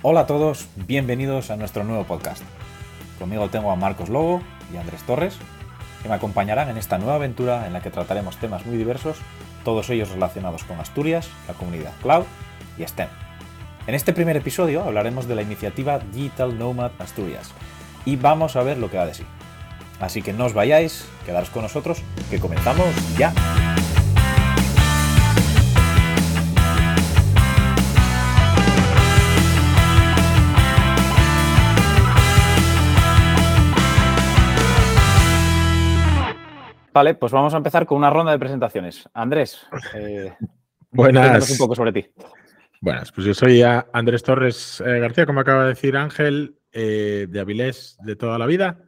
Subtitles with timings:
[0.00, 2.44] Hola a todos, bienvenidos a nuestro nuevo podcast.
[3.18, 4.40] Conmigo tengo a Marcos Lobo
[4.72, 5.36] y Andrés Torres,
[6.00, 9.16] que me acompañarán en esta nueva aventura en la que trataremos temas muy diversos,
[9.64, 12.26] todos ellos relacionados con Asturias, la comunidad cloud
[12.78, 13.08] y STEM.
[13.88, 17.50] En este primer episodio hablaremos de la iniciativa Digital Nomad Asturias
[18.04, 19.24] y vamos a ver lo que va de sí.
[19.98, 22.86] Así que no os vayáis, quedaros con nosotros, que comenzamos
[23.18, 23.34] ya.
[36.98, 39.08] Vale, pues vamos a empezar con una ronda de presentaciones.
[39.14, 40.34] Andrés, eh,
[40.90, 41.48] buenas.
[41.48, 42.06] un poco sobre ti.
[42.80, 47.38] Buenas, pues yo soy Andrés Torres eh, García, como acaba de decir Ángel, eh, de
[47.38, 48.82] Avilés de toda la vida,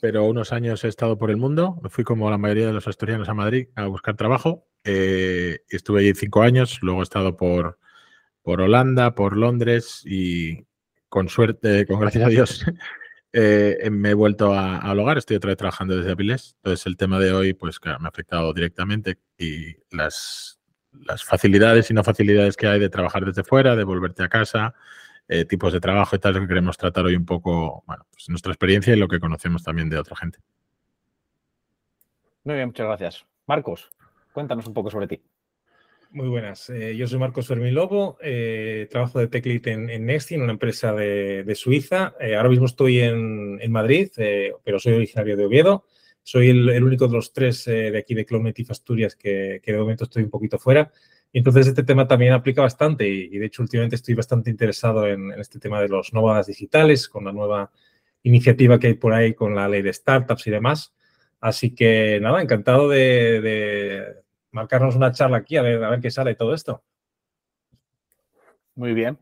[0.00, 1.78] pero unos años he estado por el mundo.
[1.84, 4.66] Me fui como la mayoría de los asturianos a Madrid a buscar trabajo.
[4.82, 7.78] estuve allí cinco años, luego he estado por,
[8.42, 10.66] por Holanda, por Londres y
[11.08, 12.66] con suerte, con gracias a Dios,
[13.38, 16.54] Eh, me he vuelto a, al hogar, estoy otra vez trabajando desde Avilés.
[16.56, 20.58] Entonces, el tema de hoy, pues me ha afectado directamente y las,
[21.22, 24.74] facilidades y no facilidades que hay de trabajar desde fuera, de volverte a casa,
[25.28, 28.94] eh, tipos de trabajo y tal, que queremos tratar hoy un poco, pues nuestra experiencia
[28.94, 30.38] y lo que conocemos también de otra gente.
[32.44, 33.26] Muy bien, muchas gracias.
[33.46, 33.90] Marcos,
[34.32, 35.22] cuéntanos un poco sobre ti.
[36.10, 36.70] Muy buenas.
[36.70, 40.52] Eh, yo soy Marcos Fermín Lobo, eh, trabajo de TechLead en, en Nexti, en una
[40.52, 42.14] empresa de, Suiza.
[42.20, 44.10] Eh, ahora mismo estoy en, Madrid,
[44.64, 45.84] pero soy originario de Oviedo.
[46.22, 50.04] Soy el, único de los tres de aquí de Cloud Native Asturias que, de momento
[50.04, 50.90] estoy un poquito fuera.
[51.32, 55.32] Y entonces este tema también aplica bastante y, de hecho últimamente estoy bastante interesado en,
[55.32, 57.70] este tema de los nómadas digitales, con la nueva
[58.22, 60.94] iniciativa que hay por ahí con la ley de startups y demás.
[61.40, 64.24] Así que nada, encantado de
[64.56, 66.82] marcarnos una charla aquí a ver, a ver qué sale todo esto.
[68.74, 69.18] Muy bien.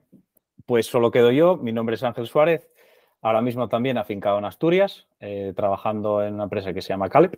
[0.65, 1.57] Pues solo quedo yo.
[1.57, 2.71] Mi nombre es Ángel Suárez.
[3.21, 7.37] Ahora mismo también afincado en Asturias, eh, trabajando en una empresa que se llama Caleb.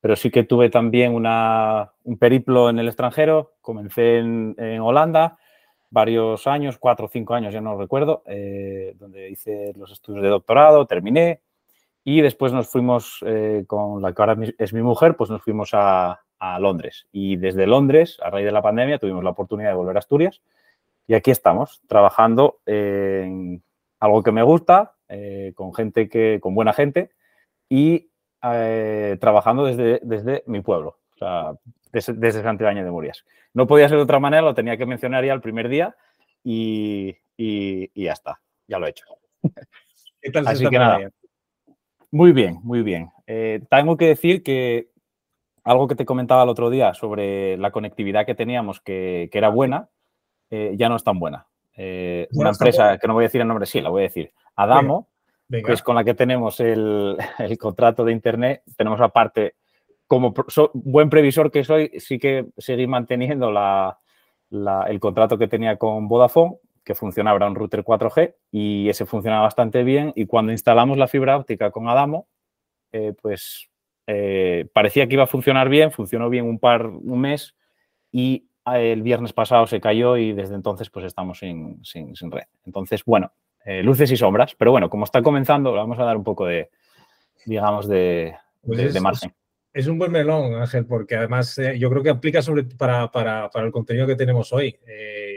[0.00, 3.54] Pero sí que tuve también un periplo en el extranjero.
[3.60, 5.38] Comencé en, Holanda
[5.90, 10.28] varios años, cuatro o cinco años, ya no recuerdo, eh, donde hice los estudios de
[10.28, 11.40] doctorado, terminé.
[12.04, 15.70] Y después nos fuimos eh, con la que ahora es mi mujer, pues nos fuimos
[15.72, 17.06] a, a Londres.
[17.12, 20.40] Y desde Londres, a raíz de la pandemia, tuvimos la oportunidad de volver a Asturias.
[21.06, 23.62] Y aquí estamos, trabajando en
[24.00, 27.10] algo que me gusta, eh, con gente que, con buena gente,
[27.68, 28.10] y
[28.42, 31.52] eh, trabajando desde, desde mi pueblo, o sea,
[31.92, 33.24] desde, desde de Murias.
[33.54, 35.96] No podía ser de otra manera, lo tenía que mencionar ya el primer día
[36.44, 37.16] y,
[37.94, 39.04] ya está, ya lo he hecho.
[40.20, 41.10] ¿Qué tal Así que nada.
[42.10, 43.10] Muy bien, muy bien.
[43.26, 44.88] Eh, tengo que decir que
[45.68, 49.90] algo que te comentaba el otro día sobre la conectividad que teníamos, que, era buena,
[50.50, 51.46] eh, ya no es tan buena.
[51.76, 54.32] Eh, una empresa, que no voy a decir el nombre, sí, la voy a decir,
[54.56, 55.08] Adamo,
[55.50, 57.18] que es con la que tenemos el,
[57.60, 59.56] contrato de Internet, tenemos aparte,
[60.06, 60.32] como
[60.72, 63.52] buen previsor que soy, sí que seguí manteniendo
[64.50, 69.42] el contrato que tenía con Vodafone, que funcionaba, era un router 4G, y ese funcionaba
[69.42, 72.26] bastante bien, y cuando instalamos la fibra óptica con Adamo,
[72.90, 73.68] eh, pues
[74.10, 77.54] eh, parecía que iba a funcionar bien, funcionó bien un par, un mes
[78.10, 81.82] y ah, el viernes pasado se cayó y desde entonces pues estamos sin,
[82.30, 82.44] red.
[82.64, 83.30] Entonces, bueno,
[83.66, 86.70] eh, luces y sombras, pero bueno, como está comenzando, vamos a dar un poco de,
[87.44, 89.34] digamos, de, pues margen.
[89.74, 93.50] Es, un buen melón, Ángel, porque además eh, yo creo que aplica sobre para, para,
[93.56, 94.74] el contenido que tenemos hoy.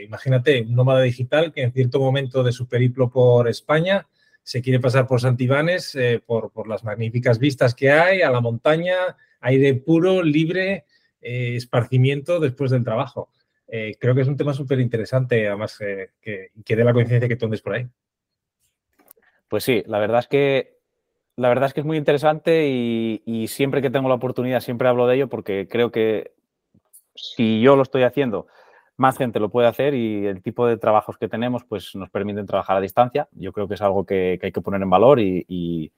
[0.05, 4.07] imagínate, un nómada digital que en cierto momento de su periplo por España
[4.43, 9.17] se quiere pasar por Santibanes eh, por, las magníficas vistas que hay, a la montaña,
[9.39, 10.85] aire puro, libre,
[11.21, 13.29] eh, esparcimiento después del trabajo.
[13.67, 17.45] Eh, creo que es un tema súper interesante, además que, dé la coincidencia que tú
[17.45, 17.87] andes por ahí.
[19.47, 20.81] Pues sí, la verdad es que
[21.37, 25.07] la verdad es que es muy interesante y, siempre que tengo la oportunidad siempre hablo
[25.07, 26.33] de ello porque creo que
[27.15, 28.47] si yo lo estoy haciendo
[29.01, 32.45] más gente lo puede hacer y el tipo de trabajos que tenemos pues nos permiten
[32.45, 33.27] trabajar a distancia.
[33.31, 35.91] Yo creo que es algo que, hay que poner en valor y,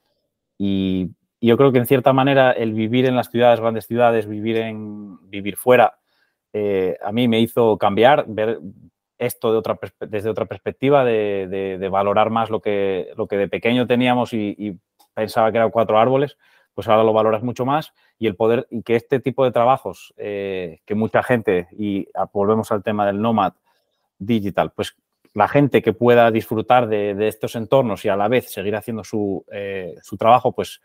[1.40, 5.18] yo creo que en cierta manera el vivir en las ciudades, grandes ciudades, vivir, en,
[5.28, 5.98] vivir fuera,
[6.54, 8.60] eh, a mí me hizo cambiar, ver
[9.18, 13.86] esto de otra, desde otra perspectiva, de, valorar más lo que, lo que de pequeño
[13.86, 14.80] teníamos y,
[15.12, 16.38] pensaba que eran cuatro árboles,
[16.72, 20.14] pues ahora lo valoras mucho más y el poder y que este tipo de trabajos
[20.16, 23.54] eh, que mucha gente, y volvemos al tema del nomad
[24.18, 24.96] digital, pues
[25.34, 29.02] la gente que pueda disfrutar de, estos entornos y a la vez seguir haciendo
[29.50, 30.80] eh, su, trabajo, pues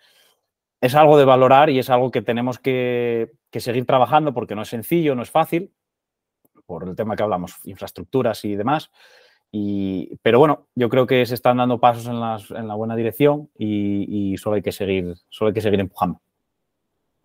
[0.82, 4.70] es algo de valorar y es algo que tenemos que, seguir trabajando porque no es
[4.70, 5.72] sencillo, no es fácil,
[6.66, 8.90] por el tema que hablamos, infraestructuras y demás.
[10.24, 14.56] pero bueno, yo creo que se están dando pasos en, la buena dirección y, solo,
[14.56, 16.22] hay que seguir, solo hay que seguir empujando.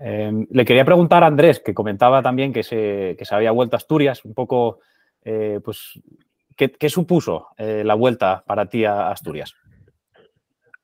[0.07, 3.75] Em, le quería preguntar a Andrés, que comentaba también que se, que se había vuelto
[3.75, 4.81] a Asturias, un poco,
[5.23, 5.99] eh, pues,
[6.55, 9.55] ¿qué, supuso eh, la vuelta para ti a Asturias?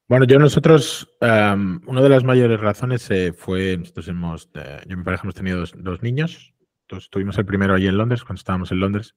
[0.09, 5.05] Bueno, yo nosotros, una de las mayores razones eh, fue, nosotros hemos, yo y mi
[5.05, 6.55] pareja hemos tenido dos, niños,
[6.87, 9.17] entonces tuvimos el primero allí en Londres, cuando estábamos en Londres,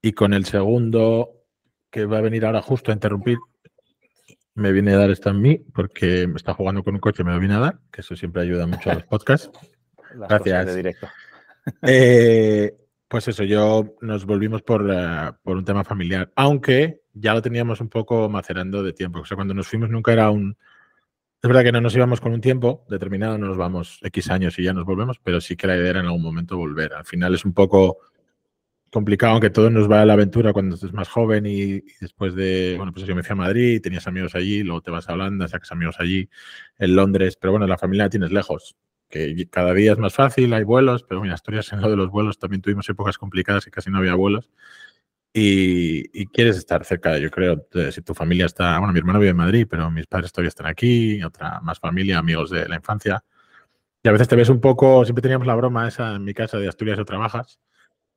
[0.00, 1.44] y con el segundo,
[1.90, 3.36] que va a venir ahora justo a interrumpir,
[4.60, 7.24] me viene a dar esto a mí, porque me está jugando con un coche y
[7.26, 9.50] me lo viene a dar, que eso siempre ayuda mucho a los podcasts.
[10.14, 10.66] Gracias.
[10.66, 11.08] De directo.
[11.82, 12.74] Eh,
[13.06, 17.80] pues eso, yo nos volvimos por, eh, por, un tema familiar, aunque ya lo teníamos
[17.82, 19.20] un poco macerando de tiempo.
[19.20, 20.56] O sea, cuando nos fuimos nunca era un...
[21.42, 24.58] Es verdad que no nos íbamos con un tiempo determinado, no nos vamos X años
[24.58, 26.94] y ya nos volvemos, pero sí que la idea era en algún momento volver.
[26.94, 27.98] Al final es un poco
[28.90, 32.74] complicado, aunque todo nos va a la aventura cuando estás más joven y, después de,
[32.76, 35.48] bueno, pues yo me fui a Madrid, tenías amigos allí, luego te vas a Holanda,
[35.48, 36.28] sacas amigos allí,
[36.78, 38.76] en Londres, pero bueno, la familia la tienes lejos
[39.10, 42.10] que cada día es más fácil, hay vuelos, pero en Asturias en lo de los
[42.10, 44.48] vuelos también tuvimos épocas complicadas y casi no había vuelos.
[45.32, 49.36] Y, quieres estar cerca, yo creo, si tu familia está, bueno, mi hermano vive en
[49.36, 53.22] Madrid, pero mis padres todavía están aquí, otra más familia, amigos de la infancia.
[54.02, 56.58] Y a veces te ves un poco, siempre teníamos la broma esa en mi casa
[56.58, 57.60] de Asturias o trabajas,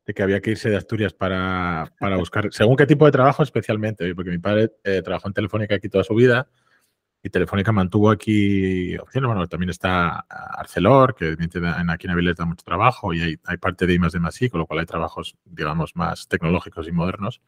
[0.05, 3.43] de que había que irse de Asturias para, para buscar, según qué tipo de trabajo
[3.43, 6.47] especialmente, porque mi padre eh, trabajó en Telefónica aquí toda su vida,
[7.25, 9.29] y Telefónica mantuvo aquí opciones.
[9.29, 13.87] Bueno, también está Arcelor, que aquí en Avilés da mucho trabajo y hay, hay parte
[13.87, 17.41] de I de I, con lo cual hay trabajos, digamos, más tecnológicos y modernos.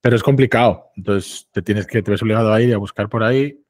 [0.00, 0.86] Pero es complicado.
[0.96, 3.62] Entonces, te tienes que, te ves obligado a ir a buscar por ahí.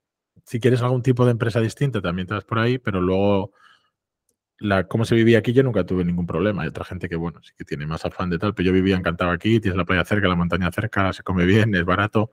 [0.44, 3.52] Si quieres algún tipo de empresa distinta, también te vas por ahí, pero luego
[4.58, 6.62] la, cómo se vivía aquí, yo nunca tuve ningún problema.
[6.62, 8.96] Hay otra gente que, bueno, sí que tiene más afán de tal, pero yo vivía
[8.96, 12.30] encantado aquí, tienes la playa cerca, la montaña cerca, se come bien, es barato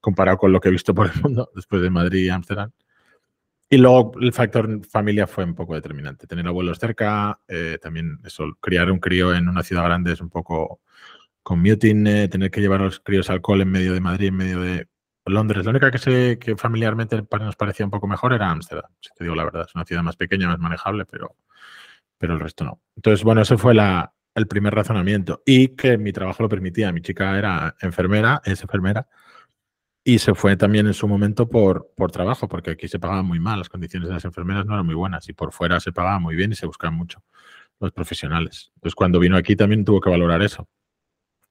[0.00, 2.70] comparado con lo que he visto por el mundo después de Madrid y Ámsterdam.
[3.70, 6.26] Y luego el factor familia fue un poco determinante.
[6.26, 10.28] Tener abuelos cerca, eh, también eso, criar un crío en una ciudad grande es un
[10.28, 10.80] poco
[11.42, 14.36] commuting, eh, tener que llevar a los críos al cole en medio de Madrid, en
[14.36, 14.88] medio de
[15.32, 15.64] Londres.
[15.64, 19.24] La única que sé que familiarmente nos parecía un poco mejor era Ámsterdam, si te
[19.24, 19.66] digo la verdad.
[19.68, 21.36] Es una ciudad más pequeña, más manejable, pero,
[22.18, 22.80] pero el resto no.
[22.96, 25.42] Entonces, bueno, ese fue la, el primer razonamiento.
[25.46, 26.92] Y que mi trabajo lo permitía.
[26.92, 29.06] Mi chica era enfermera, es enfermera
[30.04, 33.40] y se fue también en su momento por, por trabajo, porque aquí se pagaba muy
[33.40, 36.18] mal, las condiciones de las enfermeras no eran muy buenas y por fuera se pagaba
[36.18, 37.22] muy bien y se buscaban mucho
[37.80, 38.70] los profesionales.
[38.76, 40.68] Entonces, cuando vino aquí también tuvo que valorar eso.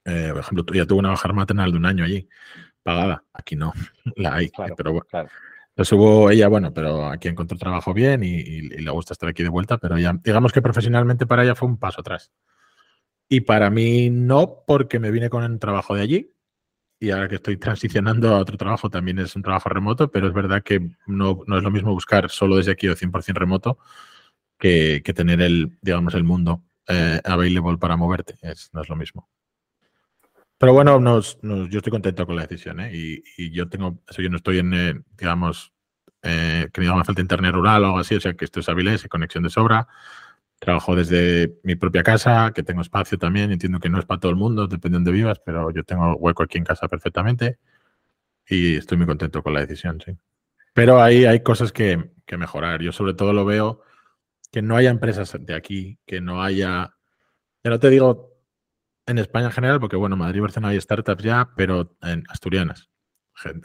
[0.05, 2.29] Eh, por ejemplo, ya tuvo una baja maternal de un año allí,
[2.83, 3.23] pagada.
[3.33, 3.73] Aquí no,
[4.15, 5.29] la hay, pero bueno.
[5.69, 9.41] Entonces hubo ella, bueno, pero aquí encontró trabajo bien y, y, le gusta estar aquí
[9.41, 12.31] de vuelta, pero ya, digamos que profesionalmente para ella fue un paso atrás.
[13.27, 16.33] Y para mí no, porque me vine con el trabajo de allí,
[17.03, 20.33] y ahora que estoy transicionando a otro trabajo también es un trabajo remoto, pero es
[20.33, 23.77] verdad que no, no es lo mismo buscar solo desde aquí o 100% remoto
[24.57, 28.37] que, que, tener el, digamos, el mundo eh, available para moverte.
[28.41, 29.27] Es, no es lo mismo.
[30.63, 32.89] Pero bueno, yo estoy contento con la decisión ¿eh?
[32.93, 35.73] y, yo tengo, eso yo no estoy en, eh, digamos,
[36.21, 38.97] eh, que me falta internet rural o algo así, o sea que esto es hábil,
[39.09, 39.89] conexión de sobra.
[40.59, 43.51] Trabajo desde mi propia casa, que tengo espacio también.
[43.51, 46.15] Entiendo que no es para todo el mundo, depende de donde vivas, pero yo tengo
[46.15, 47.59] hueco aquí en casa perfectamente
[48.47, 50.01] y estoy muy contento con la decisión.
[50.73, 52.81] Pero ahí hay cosas que, mejorar.
[52.81, 53.81] Yo sobre todo lo veo
[54.49, 56.95] que no haya empresas de aquí, que no haya,
[57.65, 58.32] ya no te digo
[59.05, 62.89] en España en general, porque bueno, Madrid y Barcelona hay startups ya, pero en asturianas.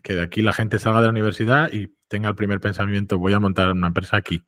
[0.02, 3.34] Que de aquí la gente salga de la universidad y tenga el primer pensamiento, voy
[3.34, 4.44] a montar una empresa aquí,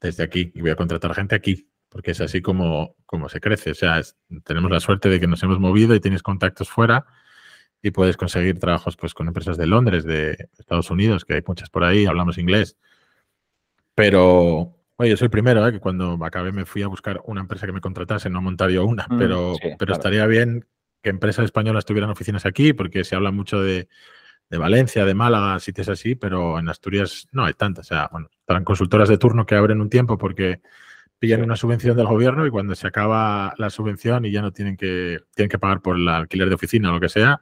[0.00, 3.72] desde aquí, y voy a contratar gente aquí porque es así como, como se crece.
[3.72, 4.00] O sea,
[4.44, 7.04] tenemos la suerte de que nos hemos movido y tienes contactos fuera
[7.82, 11.68] y puedes conseguir trabajos pues, con empresas de Londres, de Estados Unidos, que hay muchas
[11.68, 12.78] por ahí, hablamos inglés.
[13.94, 15.72] Pero, oye, yo soy el primero, ¿eh?
[15.72, 18.84] que cuando acabé me fui a buscar una empresa que me contratase, no montar yo
[18.84, 20.66] una, mm, pero, pero estaría bien
[21.02, 23.88] que empresas españolas tuvieran oficinas aquí, porque se habla mucho de,
[24.48, 27.86] de Valencia, de Málaga, sitios así, pero en Asturias no hay tantas.
[27.86, 30.60] O sea, bueno, estarán consultoras de turno que abren un tiempo porque
[31.18, 34.76] pillan una subvención del gobierno y cuando se acaba la subvención y ya no tienen
[34.76, 37.40] que, tienen que pagar por el alquiler de oficina o lo que sea,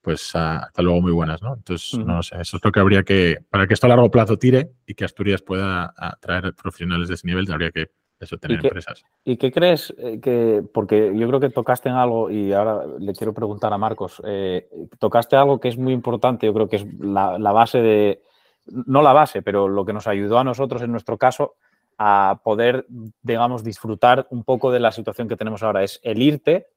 [0.00, 1.54] pues ah, hasta luego muy buenas, ¿no?
[1.54, 4.38] Entonces, no sé, eso es lo que habría que, para que esto a largo plazo
[4.38, 7.90] tire y que Asturias pueda atraer profesionales de ese nivel, habría que
[8.20, 9.04] eso, tener empresas.
[9.24, 13.12] ¿Y qué crees eh, que, porque yo creo que tocaste en algo y ahora le
[13.12, 16.86] quiero preguntar a Marcos, eh, tocaste algo que es muy importante, yo creo que es
[16.98, 18.22] la, la base de,
[18.66, 21.56] no la base, pero lo que nos ayudó a nosotros en nuestro caso,
[21.98, 22.86] a poder,
[23.22, 25.82] digamos, disfrutar un poco de la situación que tenemos ahora.
[25.82, 26.68] Es el irte,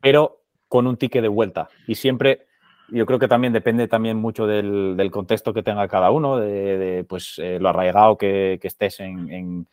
[0.00, 0.41] pero
[0.72, 1.68] con un ticket de vuelta.
[1.86, 2.46] Y siempre
[2.88, 7.38] yo creo que también depende también mucho del, contexto que tenga cada uno, de, pues
[7.40, 9.66] eh, lo arraigado que, estés en,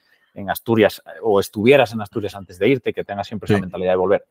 [0.49, 4.25] Asturias o estuvieras en Asturias antes de irte, que tengas siempre esa mentalidad de volver.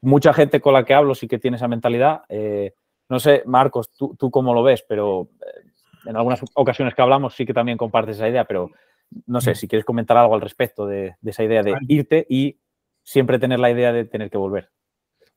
[0.00, 2.22] Mucha gente con la que hablo sí que tiene esa mentalidad.
[2.28, 2.72] Eh,
[3.08, 5.70] no sé, Marcos, tú, tú, cómo lo ves, pero eh,
[6.06, 8.72] en algunas ocasiones que hablamos sí que también compartes esa idea, pero
[9.26, 9.54] no sé mm.
[9.54, 12.58] si quieres comentar algo al respecto de, esa idea de irte y
[13.04, 14.70] siempre tener la idea de tener que volver.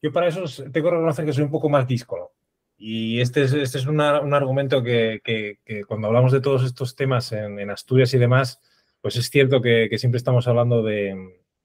[0.03, 2.33] Yo para eso tengo que reconocer que soy un poco más díscolo.
[2.77, 7.69] Y este es, este es un argumento que, cuando hablamos de todos estos temas en,
[7.69, 8.59] Asturias y demás,
[8.99, 11.15] pues es cierto que, siempre estamos hablando de,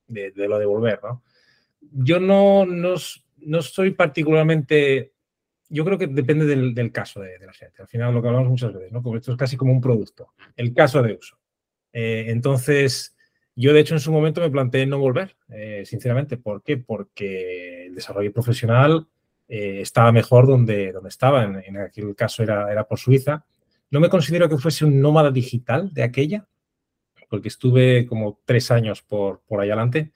[0.07, 1.25] lo de volver, ¿no?
[1.81, 2.95] Yo no, no,
[3.39, 5.13] no, soy particularmente...
[5.69, 7.83] Yo creo que depende del, caso de, la gente.
[7.83, 9.03] Al final lo que hablamos muchas veces, ¿no?
[9.03, 10.33] Como esto es casi como un producto.
[10.55, 11.37] El caso de uso.
[11.93, 13.17] Eh, entonces,
[13.61, 16.37] yo de hecho en su momento me planteé no volver, eh, sinceramente.
[16.37, 16.77] ¿Por qué?
[16.77, 19.09] Porque el desarrollo profesional
[19.49, 23.45] eh, estaba mejor donde, donde estaba, en, aquel caso era, era por Suiza.
[23.91, 26.47] No me considero que fuese un nómada digital de aquella,
[27.29, 30.13] porque estuve como tres años por, por ahí adelante.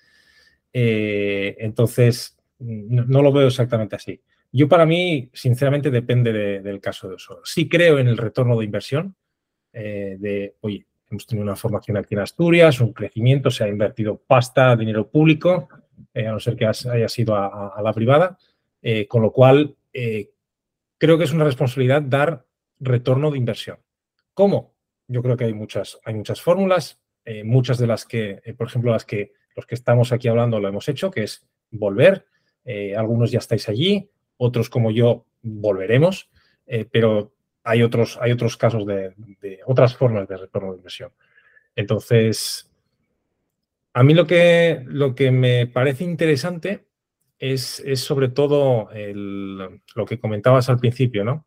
[0.72, 4.20] Eh, entonces, no, lo veo exactamente así.
[4.52, 7.40] Yo para mí, sinceramente, depende del caso de uso.
[7.42, 9.16] Sí creo en el retorno de inversión,
[9.72, 14.74] de, oye, hemos tenido una formación aquí en Asturias, un crecimiento, se ha invertido pasta,
[14.74, 15.68] dinero público,
[16.14, 18.36] a no ser que haya sido a la privada.
[18.82, 20.32] Eh, con lo cual, eh,
[20.98, 22.44] creo que es una responsabilidad dar
[22.80, 23.78] retorno de inversión.
[24.34, 24.74] ¿Cómo?
[25.06, 28.90] Yo creo que hay muchas, hay muchas fórmulas, eh, muchas de las que, por ejemplo,
[28.90, 32.26] las que los que estamos aquí hablando lo hemos hecho, que es volver.
[32.96, 36.30] algunos ya estáis allí, otros como yo volveremos,
[36.90, 39.14] pero hay otros, hay otros casos de,
[39.66, 41.12] otras formas de retorno de inversión.
[41.74, 42.70] Entonces,
[43.94, 46.86] a mí lo que, lo que me parece interesante
[47.38, 51.46] es, sobre todo lo que comentabas al principio, ¿no?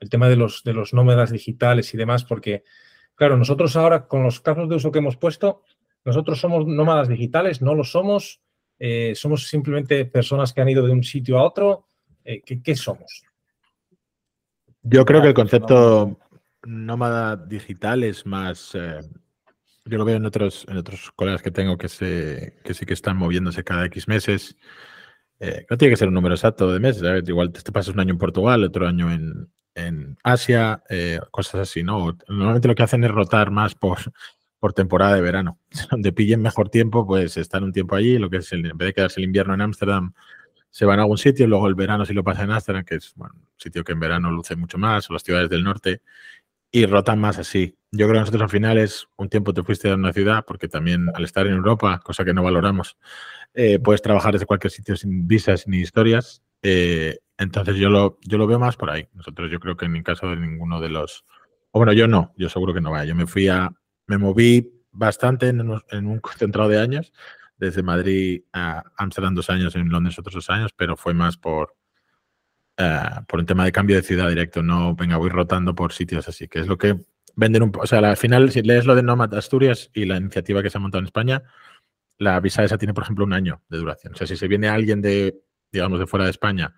[0.00, 2.64] El tema de los, de los nómadas digitales y demás, porque,
[3.14, 5.62] claro, nosotros ahora con los casos de uso que hemos puesto,
[6.04, 8.40] nosotros somos nómadas digitales, no lo somos,
[8.78, 11.86] eh, somos simplemente personas que han ido de un sitio a otro.
[12.24, 13.24] Eh, ¿qué, somos?
[14.84, 16.18] Yo creo que el concepto
[16.66, 19.00] nómada digital es más, eh,
[19.86, 22.92] yo lo veo en otros, en otros colegas que tengo que, se, que sí que
[22.92, 24.56] están moviéndose cada X meses.
[25.40, 28.12] Eh, no tiene que ser un número exacto de meses, igual te, pasas un año
[28.12, 29.48] en Portugal, otro año en,
[30.22, 32.16] Asia, eh, cosas así, ¿no?
[32.28, 33.98] Normalmente lo que hacen es rotar más por,
[34.60, 35.58] por temporada de verano.
[35.90, 38.92] Donde pillen mejor tiempo, pues están un tiempo allí, lo que es en vez de
[38.92, 40.14] quedarse el invierno en Ámsterdam,
[40.74, 43.14] se van a algún sitio, luego el verano si lo pasan en Ámsterdam, que es
[43.16, 46.02] un sitio que en verano luce mucho más, o las ciudades del norte,
[46.72, 47.78] y rotan más así.
[47.92, 50.66] Yo creo que nosotros al final es un tiempo te fuiste a una ciudad, porque
[50.66, 52.98] también al estar en Europa, cosa que no valoramos,
[53.54, 56.42] eh, puedes trabajar desde cualquier sitio sin visas ni historias.
[56.60, 59.06] Eh, entonces yo lo, yo lo veo más por ahí.
[59.14, 61.24] Nosotros yo creo que en mi caso de ninguno de los...
[61.70, 63.04] O bueno, yo no, yo seguro que no vaya.
[63.04, 63.70] Yo me fui a...
[64.08, 67.12] Me moví bastante en, un concentrado de años,
[67.56, 71.76] desde Madrid a Amsterdam dos años, en Londres otros dos años, pero fue más por,
[72.76, 76.28] eh, por un tema de cambio de ciudad directo, no venga, voy rotando por sitios
[76.28, 76.96] así, que es lo que
[77.36, 80.62] venden un O sea, al final, si lees lo de Nomad Asturias y la iniciativa
[80.62, 81.42] que se ha montado en España,
[82.18, 84.14] la visa esa tiene, por ejemplo, un año de duración.
[84.14, 85.40] O sea, si se viene alguien de,
[85.72, 86.74] digamos, de fuera de España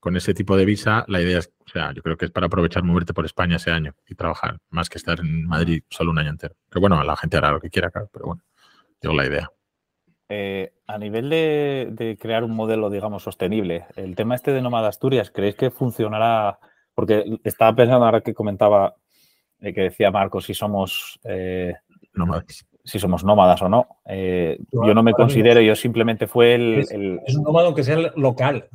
[0.00, 2.46] con ese tipo de visa, la idea es, o sea, yo creo que es para
[2.46, 6.18] aprovechar moverte por España ese año y trabajar, más que estar en Madrid solo un
[6.18, 6.56] año entero.
[6.70, 8.42] Que bueno, la gente hará lo que quiera, claro, pero bueno,
[9.02, 9.50] yo la idea.
[10.30, 15.30] Eh, a nivel de, crear un modelo, digamos, sostenible, el tema este de Nómada Asturias,
[15.30, 16.58] ¿creéis que funcionará?
[16.94, 18.94] Porque estaba pensando ahora que comentaba,
[19.60, 21.74] eh, que decía Marcos, si somos eh,
[22.14, 23.86] nómadas si somos nómadas o no.
[24.06, 26.78] Eh, yo no me considero, yo simplemente fue el...
[26.80, 28.68] Es, un nómada que sea local.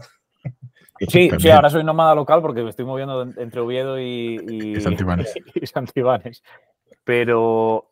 [1.00, 6.44] Sí, sí, ahora soy nómada local porque me estoy moviendo entre Oviedo y, y, Santibanes.
[7.04, 7.92] Pero,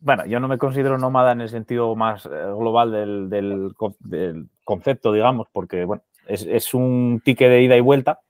[0.00, 5.12] bueno, yo no me considero nómada en el sentido más eh, global del, del, concepto,
[5.12, 8.20] digamos, porque, bueno, es, es un ticket de ida y vuelta.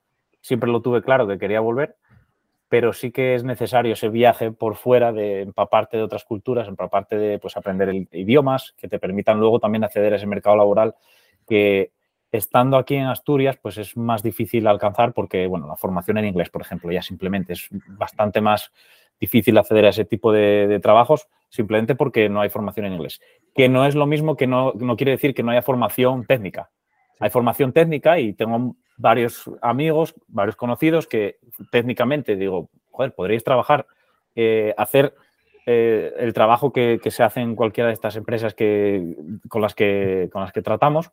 [0.40, 1.96] Siempre lo tuve claro que quería volver
[2.68, 7.16] pero sí que es necesario ese viaje por fuera de empaparte de otras culturas, empaparte
[7.16, 10.94] de pues, aprender idiomas que te permitan luego también acceder a ese mercado laboral
[11.48, 11.92] que
[12.30, 16.50] estando aquí en Asturias pues es más difícil alcanzar porque, bueno, la formación en inglés,
[16.50, 18.70] por ejemplo, ya simplemente es bastante más
[19.18, 23.20] difícil acceder a ese tipo de, trabajos simplemente porque no hay formación en inglés.
[23.54, 26.70] Que no es lo mismo que no, no quiere decir que no haya formación técnica.
[27.20, 31.38] Hay formación técnica y tengo varios amigos, varios conocidos que
[31.70, 33.86] técnicamente digo, joder, podréis trabajar,
[34.34, 35.14] eh, hacer
[35.66, 39.16] eh, el trabajo que, se hace en cualquiera de estas empresas que,
[39.48, 41.10] con, las que, con las que tratamos.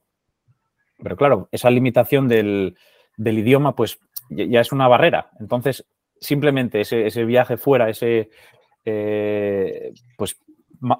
[1.02, 2.76] Pero claro, esa limitación del,
[3.18, 4.00] idioma, pues
[4.30, 5.30] ya es una barrera.
[5.40, 5.86] Entonces,
[6.20, 8.30] simplemente ese, viaje fuera, ese,
[8.86, 10.40] eh, pues,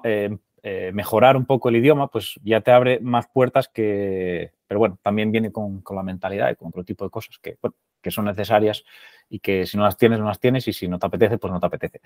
[0.04, 4.80] eh, eh, mejorar un poco el idioma, pues ya te abre más puertas que, pero
[4.80, 7.56] bueno, también viene con, la mentalidad y con otro tipo de cosas que,
[8.02, 8.84] que son necesarias
[9.28, 11.52] y que si no las tienes, no las tienes y si no te apetece, pues
[11.52, 12.00] no te apetece.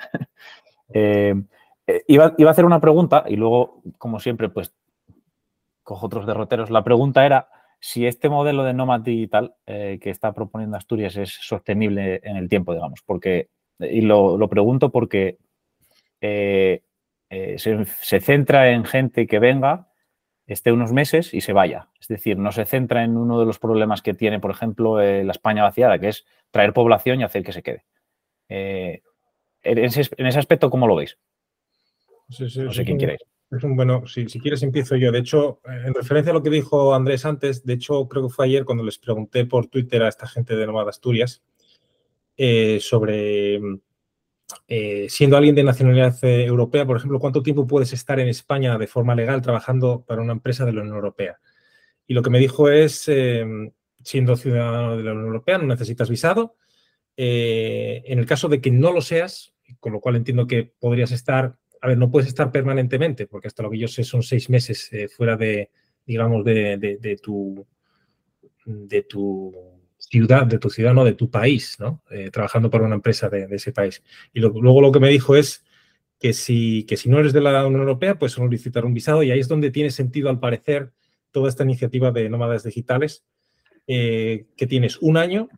[2.07, 4.75] iba, iba, a hacer una pregunta y luego, como siempre, pues
[5.83, 6.71] cojo otros derroteros.
[6.71, 7.49] La pregunta era
[7.81, 12.75] si este modelo de nómada digital que está proponiendo Asturias es sostenible en el tiempo,
[12.75, 15.39] digamos, porque, y lo, pregunto porque
[16.21, 16.83] eh,
[17.31, 19.89] eh, se, centra en gente que venga,
[20.47, 21.89] esté unos meses y se vaya.
[22.01, 25.33] Es decir, no se centra en uno de los problemas que tiene, por ejemplo, la
[25.33, 27.85] España vaciada, que es traer población y hacer que se quede.
[28.49, 31.19] En ese, aspecto, ¿cómo lo veis?
[32.29, 35.11] no sé quién queréis bueno, si, quieres empiezo yo.
[35.11, 38.35] De hecho, eh, en referencia a lo que dijo Andrés antes, de hecho creo que
[38.35, 41.43] fue ayer cuando les pregunté por Twitter a esta gente de Nomad Asturias
[42.37, 43.61] eh, sobre,
[44.69, 48.87] eh, siendo alguien de nacionalidad europea, por ejemplo, cuánto tiempo puedes estar en España de
[48.87, 51.39] forma legal trabajando para una empresa de la Unión Europea.
[52.07, 53.09] Y lo que me dijo es,
[54.03, 56.57] siendo ciudadano de la Unión Europea, no necesitas visado.
[57.17, 61.57] en el caso de que no lo seas, con lo cual entiendo que podrías estar
[61.81, 64.93] a ver, no puedes estar permanentemente, porque hasta lo que yo sé son seis meses
[64.93, 65.71] eh, fuera de,
[66.07, 67.67] digamos, de, tu,
[68.65, 69.80] de tu
[70.11, 72.03] ciudad, de tu ciudad, no, de tu país, ¿no?
[72.11, 74.03] Eh, trabajando para una empresa de, ese país.
[74.33, 75.65] Y luego lo que me dijo es
[76.19, 79.31] que si, que si no eres de la Unión Europea, pues solicitar un visado y
[79.31, 80.91] ahí es donde tiene sentido, al parecer,
[81.31, 83.25] toda esta iniciativa de nómadas digitales,
[83.87, 85.49] eh, que tienes un año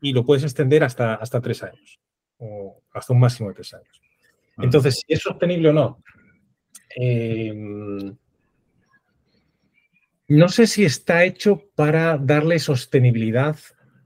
[0.00, 1.98] y lo puedes extender hasta, hasta tres años,
[2.36, 4.00] o hasta un máximo de tres años.
[4.58, 6.02] Entonces, si es sostenible o no,
[6.94, 8.14] em,
[10.28, 13.56] no sé si está hecho para darle sostenibilidad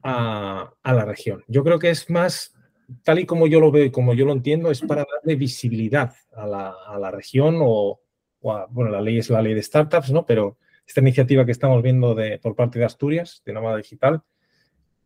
[0.02, 1.44] a, la región.
[1.48, 2.54] Yo creo que es más,
[3.02, 6.14] tal y como yo lo veo y como yo lo entiendo, es para darle visibilidad
[6.34, 8.00] a la, región o,
[8.40, 10.24] bueno, la ley es la ley de startups, ¿no?
[10.24, 14.22] Pero esta iniciativa que estamos viendo de, por parte de Asturias, de Nómada Digital,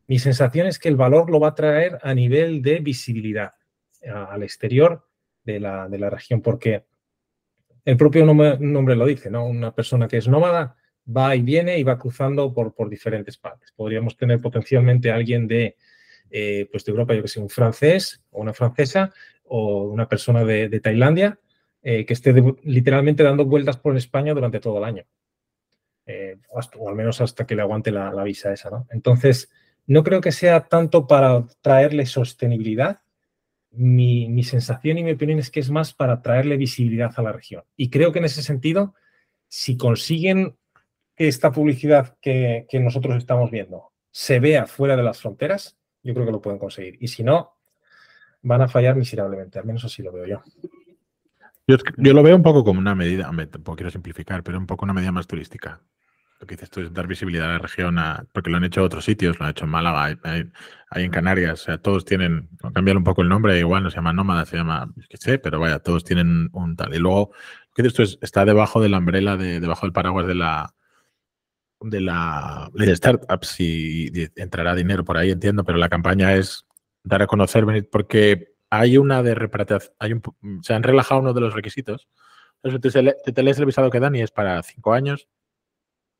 [0.06, 3.52] mi sensación es que el valor lo va a traer a nivel de visibilidad
[4.04, 5.06] al exterior
[5.44, 6.84] de la, de la región, porque
[7.84, 9.44] el propio nombre, lo dice, ¿no?
[9.44, 13.72] Una persona que es nómada va y viene y va cruzando por, por diferentes partes.
[13.72, 15.76] Podríamos tener potencialmente alguien de,
[16.30, 19.12] eh, pues de Europa, yo que sé, un francés o una francesa
[19.44, 21.38] o una persona de, Tailandia
[21.82, 25.04] eh, que esté literalmente dando vueltas por España durante todo el año.
[26.06, 28.86] Eh, o, al menos hasta que le aguante la, la visa esa, ¿no?
[28.90, 29.50] Entonces,
[29.86, 33.00] no creo que sea tanto para traerle sostenibilidad,
[33.72, 37.64] mi, sensación y mi opinión es que es más para traerle visibilidad a la región.
[37.76, 38.94] Y creo que en ese sentido,
[39.48, 40.56] si consiguen
[41.16, 46.32] esta publicidad que, nosotros estamos viendo se vea fuera de las fronteras, yo creo que
[46.32, 46.96] lo pueden conseguir.
[47.00, 47.56] Y si no,
[48.42, 50.42] van a fallar miserablemente, al menos así lo veo yo.
[51.66, 54.92] Yo, lo veo un poco como una medida, tampoco quiero simplificar, pero un poco una
[54.92, 55.80] medida más turística
[56.42, 57.96] lo que dices tú es dar visibilidad a la región,
[58.32, 60.50] porque lo han hecho otros sitios, lo han hecho en Málaga, hay,
[60.96, 64.12] en Canarias, o sea, todos tienen, cambiar un poco el nombre, igual no se llama
[64.12, 66.92] Nómada, se llama, qué sé, pero vaya, todos tienen un tal.
[66.96, 70.26] Y luego, lo que dices tú está debajo de la umbrella, de, debajo del paraguas
[70.26, 70.74] de la
[71.82, 76.66] de la ley de startups y, entrará dinero por ahí, entiendo, pero la campaña es
[77.02, 79.50] dar a conocer, porque hay una de
[79.98, 80.22] hay un,
[80.62, 82.08] se han relajado uno de los requisitos.
[82.62, 85.28] Entonces, te, te lees el visado que dan y es para cinco años,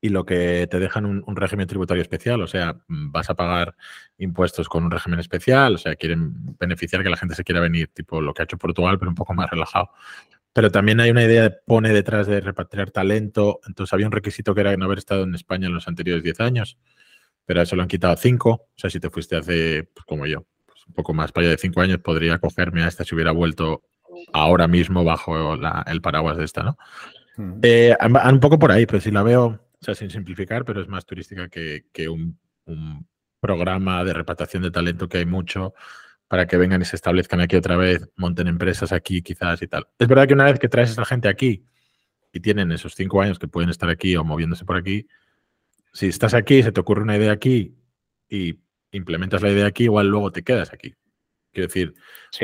[0.05, 3.77] y lo que te dejan un, un, régimen tributario especial, o sea, vas a pagar
[4.18, 7.88] impuestos con un régimen especial, o sea, quieren beneficiar que la gente se quiera venir,
[7.94, 9.90] tipo lo que ha hecho Portugal, pero un poco más relajado.
[10.52, 14.60] Pero también hay una idea, pone detrás de repatriar talento, entonces había un requisito que
[14.60, 16.78] era no haber estado en España en los anteriores 10 años,
[17.46, 20.44] pero eso lo han quitado 5, o sea, si te fuiste hace, pues, como yo,
[20.66, 23.32] pues, un poco más para allá de 5 años, podría cogerme a esta si hubiera
[23.32, 23.82] vuelto
[24.32, 26.76] ahora mismo bajo el paraguas de esta, ¿no?
[27.62, 27.96] Eh,
[28.30, 31.06] un poco por ahí, pero si la veo, o sea, sin simplificar, pero es más
[31.06, 32.38] turística que, un,
[33.40, 35.74] programa de repatriación de talento que hay mucho
[36.33, 39.87] para que vengan y se establezcan aquí otra vez, monten empresas aquí quizás y tal.
[39.99, 41.66] Es verdad que una vez que traes a esa gente aquí
[42.33, 45.07] y tienen esos cinco años que pueden estar aquí o moviéndose por aquí,
[45.92, 47.77] si estás aquí, se te ocurre una idea aquí
[48.31, 48.59] y
[48.92, 50.95] implementas la idea aquí, igual luego te quedas aquí.
[51.53, 51.92] Quiero decir,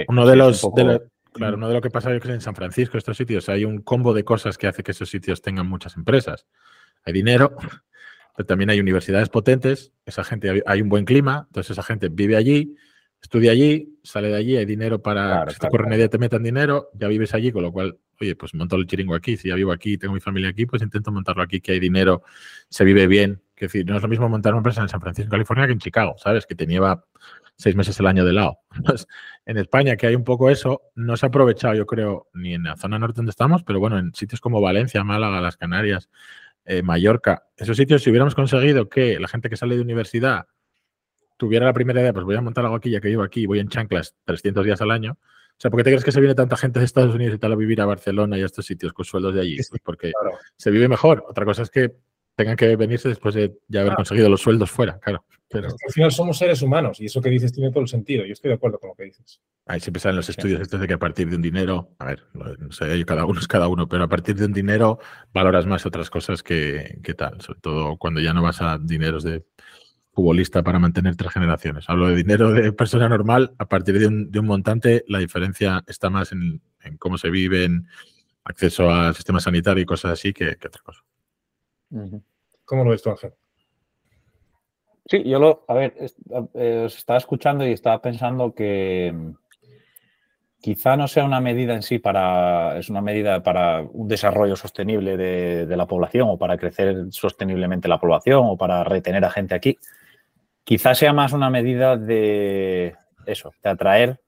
[0.08, 0.60] uno de los...
[1.32, 4.22] claro, uno de lo que pasa en San Francisco, estos sitios, hay un combo de
[4.22, 6.46] cosas que hace que esos sitios tengan muchas empresas
[7.06, 7.56] hay dinero,
[8.36, 12.36] pero también hay universidades potentes, esa gente, hay un buen clima, entonces esa gente vive
[12.36, 12.76] allí,
[13.20, 16.90] estudia allí, sale de allí, hay dinero para, si te una idea, te metan dinero,
[16.94, 19.72] ya vives allí, con lo cual, oye, pues monto el chiringo aquí, si ya vivo
[19.72, 22.22] aquí, tengo mi familia aquí, pues intento montarlo aquí, que hay dinero,
[22.68, 25.30] se vive bien, Que decir, no es lo mismo montar una empresa en San Francisco,
[25.30, 26.46] California, que en Chicago, ¿sabes?
[26.46, 26.80] Que tenía
[27.56, 28.60] seis meses el año de lado.
[29.46, 32.62] en España, que hay un poco eso, no se ha aprovechado, yo creo, ni en
[32.62, 36.08] la zona norte donde estamos, pero bueno, en sitios como Valencia, Málaga, las Canarias,
[36.64, 40.46] eh, Mallorca, esos sitios, si hubiéramos conseguido que la gente que sale de universidad
[41.38, 43.60] tuviera la primera idea, pues voy a montar algo aquí, ya que vivo aquí, voy
[43.60, 45.12] en chanclas 300 días al año.
[45.12, 47.38] O sea, ¿por qué te crees que se viene tanta gente de Estados Unidos y
[47.38, 49.56] tal a vivir a Barcelona y a estos sitios con sueldos de allí?
[49.56, 50.12] Pues porque
[50.56, 51.24] se vive mejor.
[51.26, 51.94] Otra cosa es que
[52.36, 55.24] tengan que venirse después de ya haber conseguido los sueldos fuera, claro.
[55.50, 55.68] Pero...
[55.68, 58.24] al final somos seres humanos y eso que dices tiene todo el sentido.
[58.24, 59.40] Yo estoy de acuerdo con lo que dices.
[59.66, 62.22] Ahí siempre salen los estudios estos de que a partir de un dinero, a ver,
[62.34, 64.98] no sé, cada uno es cada uno, pero a partir de un dinero
[65.32, 69.24] valoras más otras cosas que, que tal, sobre todo cuando ya no vas a dineros
[69.24, 69.44] de
[70.18, 71.84] futbolista para mantener tres generaciones.
[71.88, 75.84] Hablo de dinero de persona normal, a partir de un, de un montante la diferencia
[75.86, 77.86] está más en, en, cómo se vive, en
[78.42, 81.04] acceso al sistema sanitario y cosas así que, que otra cosa.
[82.64, 83.32] ¿Cómo lo ves tú, Ángel?
[85.06, 85.94] Sí, yo lo, a ver,
[86.54, 89.30] eh, os estaba escuchando y estaba pensando que mm,
[90.60, 95.16] quizá no sea una medida en sí para, es una medida para un desarrollo sostenible
[95.16, 99.54] de, de la población o para crecer sosteniblemente la población o para retener a gente
[99.54, 99.78] aquí.
[100.68, 104.20] Quizá sea más una medida de eso, de atraer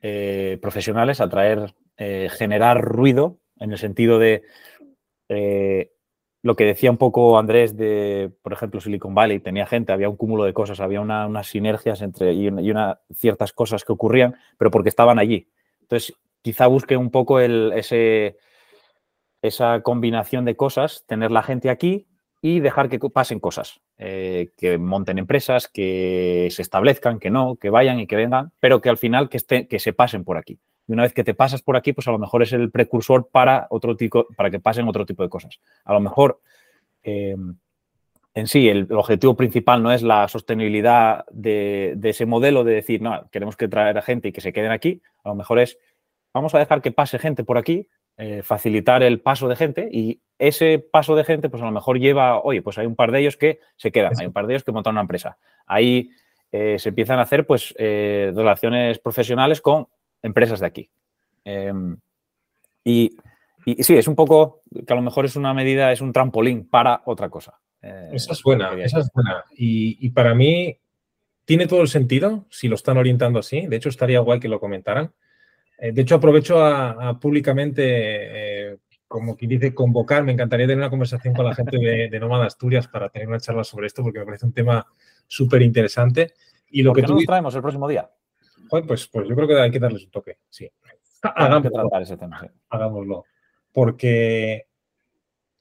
[0.00, 4.44] eh, profesionales, atraer, eh, generar ruido en el sentido de
[5.28, 5.90] eh,
[6.42, 10.14] lo que decía un poco Andrés de, por ejemplo, Silicon Valley, tenía gente, había un
[10.14, 14.70] cúmulo de cosas, había una, unas sinergias entre y, una, ciertas cosas que ocurrían, pero
[14.70, 15.48] porque estaban allí.
[15.80, 18.36] Entonces, quizá busque un poco ese,
[19.42, 22.06] esa combinación de cosas, tener la gente aquí
[22.48, 27.70] y dejar que pasen cosas, eh, que monten empresas, que se establezcan, que no, que
[27.70, 30.56] vayan y que vengan, pero que al final que, esté, que se pasen por aquí.
[30.86, 33.28] Y una vez que te pasas por aquí, pues a lo mejor es el precursor
[33.32, 35.58] para, otro tipo, para que pasen otro tipo de cosas.
[35.84, 36.40] A lo mejor
[37.02, 37.34] eh,
[38.34, 42.74] en sí el, el, objetivo principal no es la sostenibilidad de, de, ese modelo de
[42.74, 45.02] decir, no, queremos que traer a gente y que se queden aquí.
[45.24, 45.78] A lo mejor es,
[46.32, 50.20] vamos a dejar que pase gente por aquí, eh, facilitar el paso de gente y
[50.38, 53.20] ese paso de gente, pues a lo mejor lleva, oye, pues hay un par de
[53.20, 55.38] ellos que se quedan, hay un par de ellos que montan una empresa.
[55.66, 56.10] Ahí
[56.52, 59.88] eh, se empiezan a hacer, pues, eh, relaciones profesionales con
[60.22, 60.90] empresas de aquí.
[61.44, 61.72] Eh,
[62.84, 63.16] y,
[63.64, 66.68] y, sí, es un poco, que a lo mejor es una medida, es un trampolín
[66.68, 67.58] para otra cosa.
[67.82, 69.44] Esa es buena, esa es buena.
[69.56, 70.76] Y, y, para mí
[71.44, 73.66] tiene todo el sentido si lo están orientando así.
[73.66, 75.12] De hecho, estaría guay que lo comentaran.
[75.78, 80.24] Eh, de hecho, aprovecho a, a públicamente, eh, como quien dice, convocar.
[80.24, 83.40] Me encantaría tener una conversación con la gente de, de Nómada Asturias para tener una
[83.40, 84.86] charla sobre esto, porque me parece un tema
[85.26, 86.34] súper interesante.
[86.70, 87.14] Y lo que tú...
[87.14, 88.10] nos traemos el próximo día?
[88.68, 90.68] pues, pues yo creo que hay que darles un toque, sí.
[91.22, 91.70] Hagámoslo.
[91.70, 92.46] tratar ese tema, sí.
[92.68, 93.24] Hagámoslo.
[93.72, 94.66] Porque,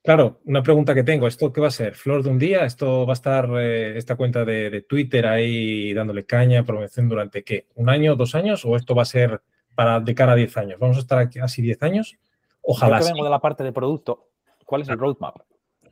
[0.03, 1.95] claro, una pregunta que tengo, ¿esto qué va a ser?
[1.95, 2.65] ¿Flor de un día?
[2.65, 7.43] ¿Esto va a estar eh, esta cuenta de, de, Twitter ahí dándole caña, promoción durante
[7.43, 7.67] qué?
[7.75, 8.65] ¿Un año, dos años?
[8.65, 9.41] ¿O esto va a ser
[9.75, 10.79] para de cara a 10 años?
[10.79, 12.17] ¿Vamos a estar aquí así 10 años?
[12.61, 12.99] Ojalá.
[12.99, 14.29] Yo que vengo de la parte de producto.
[14.65, 15.37] ¿Cuál es el roadmap?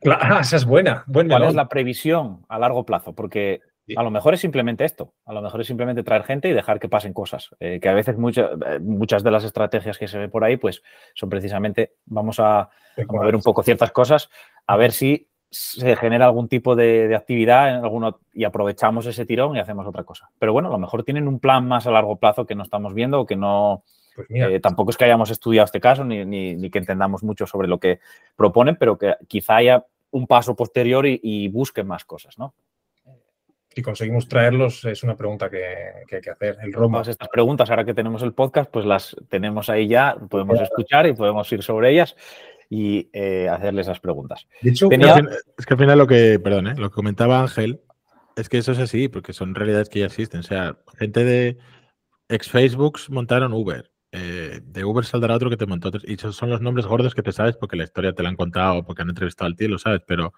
[0.00, 1.04] Claro, esa es buena.
[1.06, 3.14] Buen ¿Cuál es la previsión a largo plazo?
[3.14, 3.60] Porque
[3.96, 6.80] a lo mejor es simplemente esto, a lo mejor es simplemente traer gente y dejar
[6.80, 10.18] que pasen cosas, eh, que a veces mucha, eh, muchas de las estrategias que se
[10.18, 10.82] ven por ahí, pues
[11.14, 12.70] son precisamente, vamos a, a
[13.10, 14.30] mover un poco ciertas cosas,
[14.66, 19.24] a ver si se genera algún tipo de, de, actividad en alguno y aprovechamos ese
[19.24, 20.30] tirón y hacemos otra cosa.
[20.38, 22.94] Pero bueno, a lo mejor tienen un plan más a largo plazo que no estamos
[22.94, 26.54] viendo o que no, pues eh, tampoco es que hayamos estudiado este caso ni, ni,
[26.56, 28.00] ni, que entendamos mucho sobre lo que
[28.36, 32.54] proponen, pero que quizá haya un paso posterior y, y busquen más cosas, ¿no?
[33.74, 36.56] si conseguimos traerlos, es una pregunta que, que hay que hacer.
[36.62, 36.98] El Roma.
[36.98, 41.08] Todas estas preguntas, ahora que tenemos el podcast, pues las tenemos ahí ya, podemos escuchar
[41.08, 42.14] y podemos ir sobre ellas
[42.70, 44.46] y eh, hacerles las preguntas.
[44.62, 45.16] De hecho, Tenía...
[45.56, 46.74] es que al final lo que, perdón, ¿eh?
[46.76, 47.80] lo que comentaba Ángel,
[48.36, 50.40] es que eso es así, porque son realidades que ya existen.
[50.40, 51.58] O sea, gente de
[52.28, 53.90] ex Facebooks montaron Uber.
[54.12, 55.90] Eh, de Uber saldrá otro que te montó.
[56.04, 58.36] Y esos son los nombres gordos que te sabes porque la historia te la han
[58.36, 60.32] contado, porque han entrevistado al tío, lo sabes, pero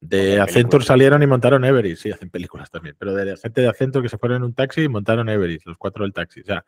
[0.00, 3.68] de Accenture salieron y montaron Everest, sí, hacen películas también, pero de la gente de
[3.68, 6.40] Accenture que se fueron en un taxi y montaron Everest, los cuatro del taxi.
[6.40, 6.64] O sea,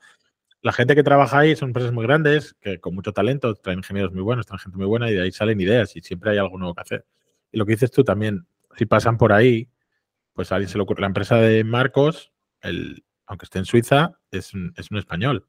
[0.63, 4.13] la gente que trabaja ahí son empresas muy grandes, que con mucho talento, traen ingenieros
[4.13, 6.59] muy buenos, traen gente muy buena y de ahí salen ideas y siempre hay algo
[6.59, 7.07] nuevo que hacer.
[7.53, 9.69] Y lo que dices tú también, si pasan por ahí,
[10.33, 11.01] pues a alguien se le ocurre.
[11.01, 15.47] La empresa de Marcos, el, aunque esté en Suiza, es un, es un español.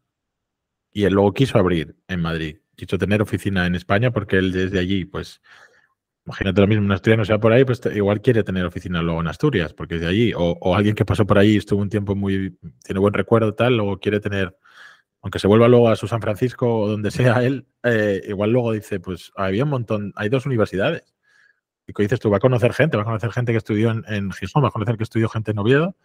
[0.92, 4.80] Y él luego quiso abrir en Madrid, quiso tener oficina en España porque él desde
[4.80, 5.42] allí, pues
[6.30, 9.28] Imagínate lo mismo, un asturiano sea por ahí, pues igual quiere tener oficina luego en
[9.28, 10.34] Asturias, porque es de allí.
[10.36, 13.78] O, o, alguien que pasó por allí estuvo un tiempo muy, tiene buen recuerdo, tal,
[13.78, 14.56] luego quiere tener,
[15.22, 18.72] aunque se vuelva luego a su San Francisco o donde sea él, eh, igual luego
[18.72, 21.04] dice, pues había un montón, hay dos universidades.
[21.88, 24.32] y que dices tú, va a conocer gente, va a conocer gente que estudió en,
[24.32, 25.96] Gijón, va a conocer que estudió gente en Oviedo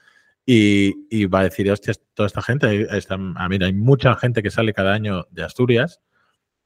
[0.46, 4.72] y, va a decir, hostia, toda esta gente, ah, mí hay mucha gente que sale
[4.72, 6.00] cada año de Asturias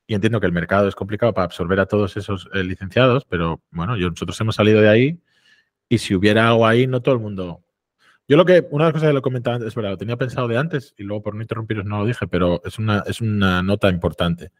[0.06, 3.62] y entiendo que el mercado es complicado para absorber a todos esos eh, licenciados, pero
[3.70, 5.20] bueno, nosotros hemos salido de ahí
[5.88, 7.64] y si hubiera algo ahí, no todo el mundo.
[8.28, 10.16] Yo lo que, una de las cosas que lo comentaba antes, es verdad, lo tenía
[10.16, 13.20] pensado de antes y luego por no interrumpiros no lo dije, pero es una, es
[13.20, 14.52] una nota importante.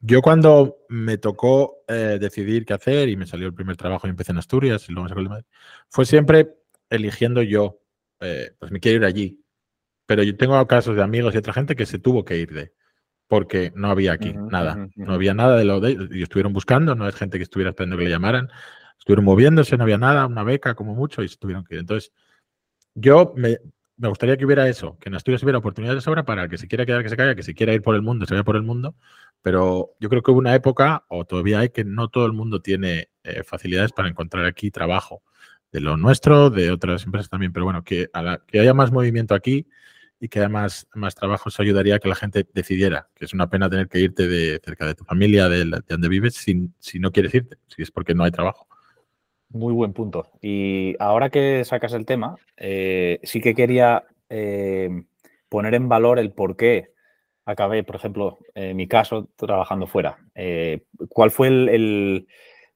[0.00, 4.10] Yo cuando me tocó eh, decidir qué hacer y me salió el primer trabajo y
[4.10, 5.46] empecé en Asturias y luego me sacó el de Madrid,
[5.88, 6.54] fue siempre
[6.88, 7.80] eligiendo yo
[8.20, 9.44] eh, pues me quiero ir allí.
[10.06, 12.72] Pero yo tengo casos de amigos y otra gente que se tuvo que ir de,
[13.26, 14.88] porque no había aquí nada.
[14.96, 16.08] No había nada de lo de ellos.
[16.10, 18.48] Y estuvieron buscando, no es gente que estuviera esperando que le llamaran.
[18.98, 21.80] Estuvieron moviéndose, no había nada, una beca como mucho y se tuvieron que ir.
[21.80, 22.12] Entonces,
[23.00, 23.58] yo me,
[23.96, 26.68] gustaría que hubiera eso, que en Asturias hubiera oportunidades de sobra para el que se
[26.68, 28.56] quiera quedar, que se caiga, que se quiera ir por el mundo, se vaya por
[28.56, 28.94] el mundo.
[29.42, 32.60] Pero yo creo que hubo una época, o todavía hay, que no todo el mundo
[32.60, 35.22] tiene eh, facilidades para encontrar aquí trabajo
[35.72, 38.10] de lo nuestro, de otras empresas también, pero bueno, que,
[38.46, 39.66] que haya más movimiento aquí
[40.20, 43.34] y que haya más, más trabajo, eso ayudaría a que la gente decidiera, que es
[43.34, 46.98] una pena tener que irte de cerca de tu familia, de, donde vives, si, si
[46.98, 48.67] no quieres irte, si es porque no hay trabajo.
[49.50, 50.30] Muy buen punto.
[50.42, 54.90] Y ahora que sacas el tema, eh, sí que quería eh,
[55.48, 56.92] poner en valor el por qué
[57.46, 58.38] acabé, por ejemplo,
[58.74, 60.18] mi caso, trabajando fuera.
[60.34, 62.26] Eh, ¿Cuál fue el,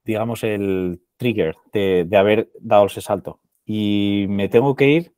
[0.02, 3.40] digamos, el trigger de, haber dado ese salto.
[3.66, 5.14] Y me tengo que ir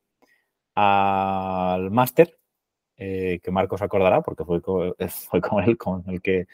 [0.75, 2.37] al máster,
[2.97, 4.95] que Marcos acordará, porque fue con,
[5.31, 6.49] fue con él con el que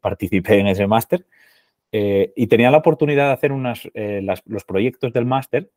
[0.00, 1.26] participé en ese máster.
[1.92, 3.88] Eh, y tenía la oportunidad de hacer unas,
[4.44, 5.70] los proyectos del máster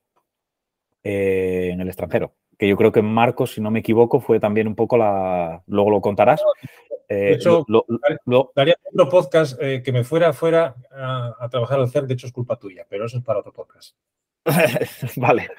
[1.03, 4.75] en el extranjero, que yo creo que Marcos, si no me equivoco, fue también un
[4.75, 5.63] poco la...
[5.67, 6.41] Luego lo contarás.
[7.09, 7.65] De hecho,
[8.55, 12.33] daría otro podcast eh, que me fuera fuera a, trabajar al CER, de hecho es
[12.33, 13.95] culpa tuya, pero eso es para otro podcast.
[15.15, 15.49] vale.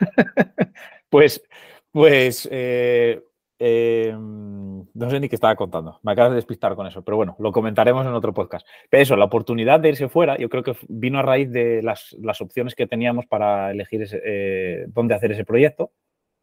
[1.11, 1.43] pues,
[1.91, 3.21] pues eh,
[3.61, 6.01] em, no sé ni qué estaba contando.
[6.03, 8.67] Me acabas de despistar con eso, pero bueno, lo comentaremos en otro podcast.
[8.89, 12.17] Pero eso, la oportunidad de irse fuera, yo creo que vino a raíz de las,
[12.41, 15.93] opciones que teníamos para elegir eh, dónde hacer ese proyecto.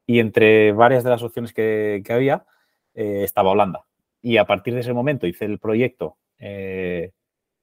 [0.06, 2.46] Y entre varias de las opciones que había,
[2.94, 3.88] estaba Holanda
[4.22, 7.12] y a partir de ese momento hice el proyecto eh,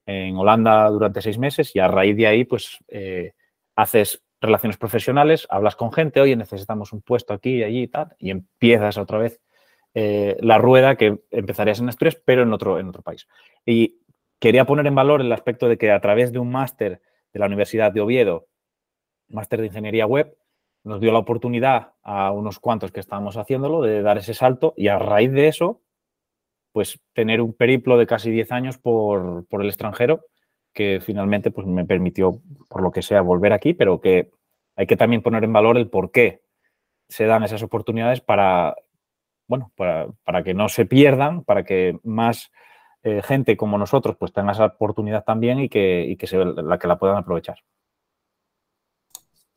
[0.07, 3.33] en Holanda durante seis meses y a raíz de ahí, pues, eh,
[3.77, 8.14] haces relaciones profesionales, hablas con gente, oye, necesitamos un puesto aquí y allí y tal,
[8.19, 9.40] y empiezas otra vez
[9.94, 13.28] eh, la rueda que empezarías en Asturias, pero en otro, en otro país.
[13.64, 14.00] Y
[14.40, 17.00] quería poner en valor el aspecto de que a través de un máster
[17.33, 18.46] de la Universidad de Oviedo,
[19.28, 20.37] máster de Ingeniería Web,
[20.83, 24.88] nos dio la oportunidad a unos cuantos que estábamos haciéndolo de dar ese salto y
[24.88, 25.80] a raíz de eso
[26.72, 30.26] pues tener un periplo de casi 10 años por, el extranjero
[30.72, 34.33] que finalmente pues, me permitió, por lo que sea, volver aquí, pero que
[34.74, 36.42] hay que también poner en valor el por qué
[37.09, 38.74] se dan esas oportunidades para,
[39.46, 42.50] bueno, para, que no se pierdan, para que más
[43.02, 46.88] eh, gente como nosotros pues tenga esa oportunidad también y que, que se, la, que
[46.88, 47.59] la puedan aprovechar.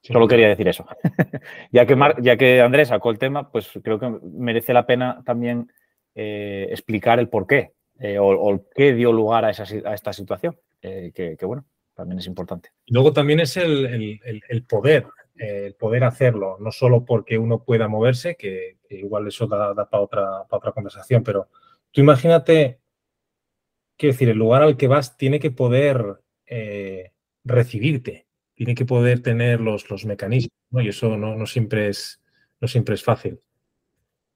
[0.01, 0.85] Solo quería decir eso.
[1.71, 5.71] ya, que ya que Andrés sacó el tema, pues creo que merece la pena también
[6.15, 11.45] eh, explicar el por qué eh, o, qué dio lugar a, esta situación, eh, que,
[11.45, 12.69] bueno, también es importante.
[12.85, 14.19] Y luego también es el,
[14.69, 20.01] poder, el poder hacerlo, no solo porque uno pueda moverse, que, igual eso da, para,
[20.01, 21.49] otra, otra conversación, pero
[21.91, 22.79] tú imagínate,
[23.97, 26.21] quiero decir, el lugar al que vas tiene que poder
[27.43, 32.21] recibirte, tiene que poder tener los, los mecanismos, y eso no, siempre, es,
[32.59, 33.39] no siempre es fácil.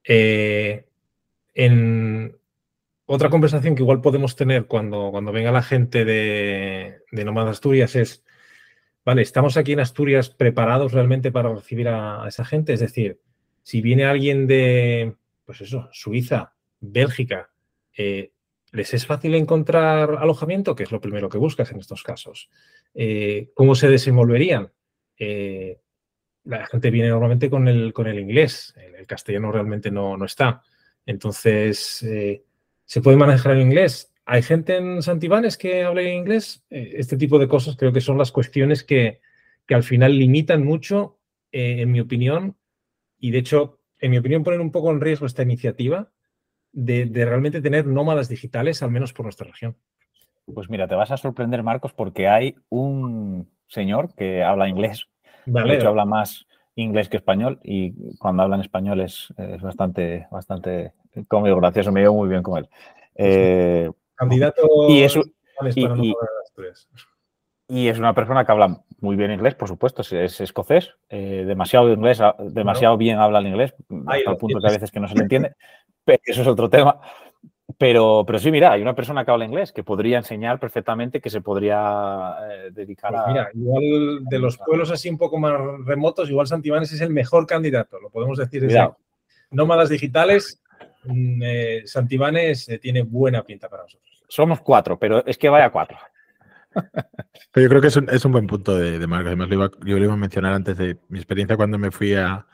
[0.04, 0.86] Eh,
[1.54, 2.36] en
[3.06, 8.24] otra conversación que igual podemos tener cuando, cuando venga la gente de, de Asturias es,
[9.04, 12.72] vale, ¿estamos aquí en Asturias preparados realmente para recibir a, esa gente?
[12.72, 13.20] Es decir,
[13.62, 17.50] si viene alguien de, pues eso, Suiza, Bélgica,
[17.96, 18.32] eh,
[18.72, 20.74] ¿les es fácil encontrar alojamiento?
[20.74, 22.50] Que es lo primero que buscas en estos casos.
[22.94, 24.72] Eh, ¿Cómo se desenvolverían?
[25.18, 25.80] Eh,
[26.44, 30.62] la gente viene normalmente con el, con el inglés, el, castellano realmente no, no está.
[31.06, 32.04] Entonces,
[32.84, 34.11] ¿se puede manejar el inglés?
[34.24, 36.64] ¿Hay gente en Santibanes que hable inglés?
[36.70, 39.20] Eh, este tipo de cosas creo que son las cuestiones que,
[39.68, 41.18] al final limitan mucho,
[41.50, 42.56] eh, en mi opinión,
[43.18, 46.10] y de hecho, en mi opinión, ponen un poco en riesgo esta iniciativa
[46.72, 49.76] de, realmente tener nómadas digitales, al menos por nuestra región.
[50.52, 55.08] Pues mira, te vas a sorprender, Marcos, porque hay un señor que habla inglés.
[55.46, 60.92] de hecho, habla más inglés que español y cuando hablan español es, bastante, bastante
[61.28, 62.68] cómico, gracioso, me llevo muy bien con él.
[63.14, 63.90] Eh,
[64.22, 65.22] Candidato y eso,
[67.68, 71.90] y es una persona que habla muy bien inglés, por supuesto, es, escocés, eh, demasiado
[71.90, 73.74] inglés, demasiado bien habla el inglés,
[74.06, 75.54] hasta el punto que a veces que no se le entiende,
[76.04, 77.00] pero eso es otro tema.
[77.78, 81.30] Pero, pero sí, mira, hay una persona que habla inglés que podría enseñar perfectamente, que
[81.30, 83.26] se podría eh, dedicar pues a.
[83.28, 85.54] Mira, igual de los pueblos así un poco más
[85.86, 88.90] remotos, igual Santibanes es el mejor candidato, lo podemos decir desde
[89.50, 90.60] Nómadas digitales,
[91.04, 94.11] mm, eh, Santibanes eh, tiene buena pinta para nosotros.
[94.32, 95.98] Somos cuatro, pero es que vaya cuatro.
[97.52, 99.28] Pero yo creo que es un, buen punto de, de marca.
[99.28, 102.46] Además, lo yo lo iba a mencionar antes de mi experiencia cuando me fui a,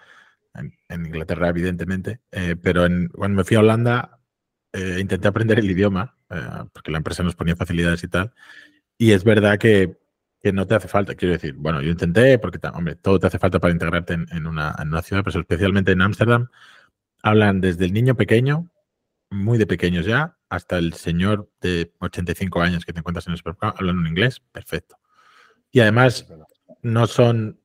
[0.54, 2.18] en, Inglaterra, evidentemente,
[2.60, 4.18] pero en, cuando me fui a Holanda,
[4.72, 8.34] eh, intenté aprender el idioma, eh, porque la empresa nos ponía facilidades y tal.
[8.98, 9.98] Y es verdad que,
[10.52, 12.58] no te hace falta, quiero decir, bueno, yo intenté, porque,
[13.00, 16.48] todo te hace falta para integrarte en, una, una, ciudad, pero especialmente en Ámsterdam,
[17.22, 18.68] hablan desde el niño pequeño,
[19.30, 23.38] muy de pequeños ya, hasta el señor de 85 años que te encuentras en el
[23.38, 24.98] supermercado, hablan un inglés perfecto.
[25.70, 26.26] Y además,
[26.82, 27.60] no son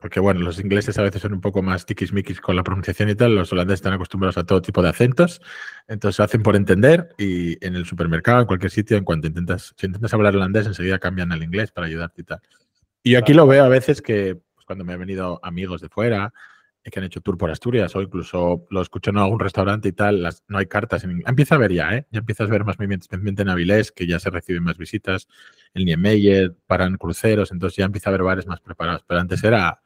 [0.00, 3.14] porque bueno, los ingleses a veces son un poco más tiquismiquis con la pronunciación y
[3.14, 5.42] tal, los holandeses están acostumbrados a todo tipo de acentos,
[5.88, 9.86] entonces hacen por entender y en el supermercado, en cualquier sitio, en cuanto intentas, si
[9.86, 12.40] intentas hablar holandés, enseguida cambian al inglés para ayudarte y tal.
[13.02, 15.90] Y yo aquí lo veo a veces que pues, cuando me han venido amigos de
[15.90, 16.32] fuera,
[16.82, 20.22] que han hecho tour por Asturias o incluso lo escucho en algún restaurante y tal,
[20.22, 21.22] las, no hay cartas en.
[21.26, 22.06] Empieza a ver ya, ¿eh?
[22.10, 25.28] Ya empiezas a ver más movimientos, especialmente en Avilés, que ya se reciben más visitas,
[25.74, 29.04] el Niemeyer, paran cruceros, entonces ya empieza a haber bares más preparados.
[29.06, 29.80] Pero antes era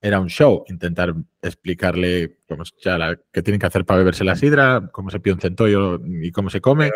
[0.00, 4.36] era un show, intentar explicarle cómo ya la, qué tienen que hacer para beberse la
[4.36, 6.90] sidra, cómo se pide un centollo y cómo se come.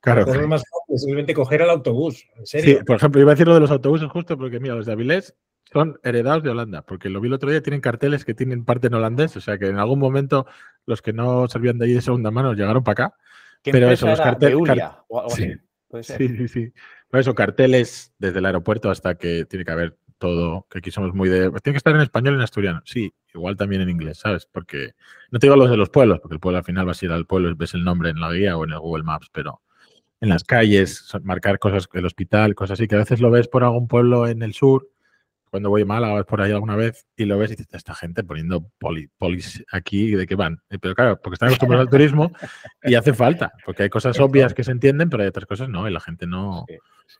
[0.00, 0.22] claro.
[0.22, 2.78] Es más fácil, simplemente coger el autobús, en serio.
[2.78, 4.92] Sí, por ejemplo, iba a decir lo de los autobuses justo porque, mira, los de
[4.92, 5.34] Avilés
[5.72, 8.86] son heredados de Holanda, porque lo vi el otro día, tienen carteles que tienen parte
[8.86, 10.46] en holandés, o sea que en algún momento
[10.86, 13.16] los que no servían de ahí de segunda mano llegaron para acá.
[13.62, 14.58] Pero eso, los carteles...
[15.28, 15.54] sí.
[16.02, 16.72] sí, sí, sí.
[17.12, 21.28] Eso, carteles desde el aeropuerto hasta que tiene que haber todo, que aquí somos muy
[21.28, 21.50] de...
[21.50, 22.82] Pues tiene que estar en español y en asturiano.
[22.84, 24.46] Sí, igual también en inglés, ¿sabes?
[24.50, 24.94] Porque
[25.30, 27.12] no te digo los de los pueblos, porque el pueblo al final vas a ir
[27.12, 29.62] al pueblo y ves el nombre en la guía o en el Google Maps, pero
[30.20, 33.64] en las calles, marcar cosas, el hospital, cosas así, que a veces lo ves por
[33.64, 34.88] algún pueblo en el sur,
[35.48, 38.24] cuando voy mal, vas por ahí alguna vez y lo ves y dices, esta gente
[38.24, 40.60] poniendo polis aquí, ¿de qué van?
[40.70, 42.32] Eh, pero claro, porque están acostumbrados al turismo
[42.82, 45.88] y hace falta, porque hay cosas obvias que se entienden, pero hay otras cosas no,
[45.88, 46.66] y la gente no...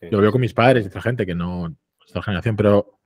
[0.01, 2.55] Yo lo veo con mis padres y otra gente que no, esta generación.
[2.55, 2.99] Pero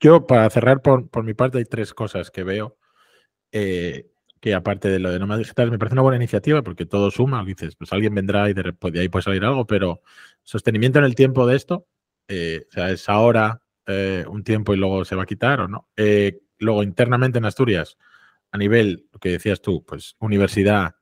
[0.00, 2.78] yo, para cerrar por, por mi parte, hay tres cosas que veo
[3.52, 7.10] eh, que aparte de lo de nómada digital me parece una buena iniciativa porque todo
[7.10, 7.44] suma.
[7.44, 10.02] Dices, pues alguien vendrá y de, pues ahí puede salir algo, pero
[10.42, 11.86] sostenimiento en el tiempo de esto,
[12.28, 15.68] eh, o sea, es ahora eh, un tiempo y luego se va a quitar o
[15.68, 15.88] no.
[16.58, 17.96] luego, internamente en Asturias,
[18.52, 20.94] a nivel, lo que decías tú, pues universidad,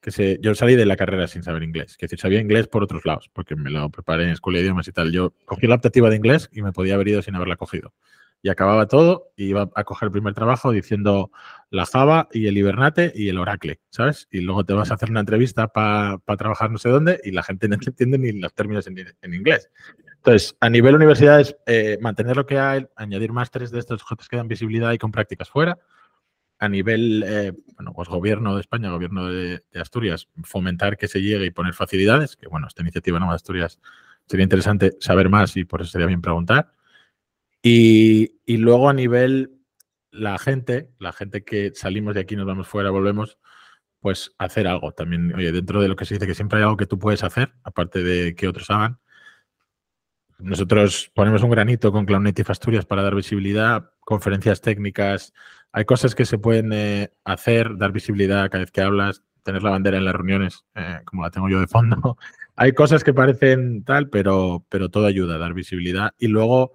[0.00, 3.04] que yo salí de la carrera sin saber inglés, que decir, sabía inglés por otros
[3.06, 5.12] lados, porque me lo preparé en escuela de idiomas y tal.
[5.12, 7.94] Yo cogí la optativa de inglés y me podía haber ido sin haberla cogido.
[8.42, 11.30] Y acababa todo y iba a coger el primer trabajo diciendo
[11.70, 14.28] la Java y el Hibernate y el Oracle, ¿sabes?
[14.30, 17.42] Y luego te vas a hacer una entrevista para trabajar no sé dónde y la
[17.42, 19.70] gente no entiende ni los términos en, inglés.
[20.26, 24.38] Entonces, a nivel universidades, eh, mantener lo que hay, añadir másteres de estos objetos que
[24.38, 25.78] dan visibilidad y con prácticas fuera
[26.58, 31.44] a nivel, eh, bueno, pues gobierno de España, gobierno de, Asturias, fomentar que se llegue
[31.44, 33.78] y poner facilidades, que bueno, esta iniciativa no de Asturias
[34.26, 36.72] sería interesante saber más y por eso sería bien preguntar.
[37.62, 39.60] Y, luego a nivel
[40.10, 43.38] la gente, la gente que salimos de aquí, nos vamos fuera, volvemos,
[44.00, 45.34] pues hacer algo también.
[45.34, 47.52] Oye, dentro de lo que se dice que siempre hay algo que tú puedes hacer,
[47.62, 48.98] aparte de que otros hagan.
[50.44, 55.32] Nosotros ponemos un granito con Cloud Native Asturias para dar visibilidad, conferencias técnicas,
[55.72, 59.70] hay cosas que se pueden eh, hacer, dar visibilidad cada vez que hablas, tener la
[59.70, 62.18] bandera en las reuniones, eh, como la tengo yo de fondo.
[62.56, 66.12] Hay cosas que parecen tal, pero, pero todo ayuda a dar visibilidad.
[66.18, 66.74] Y luego,